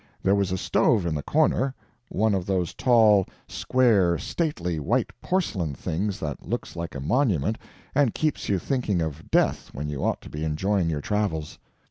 [0.23, 1.75] There was a stove in the corner
[2.09, 7.59] one of those tall, square, stately white porcelain things that looks like a monument
[7.93, 11.59] and keeps you thinking of death when you ought to be enjoying your travels.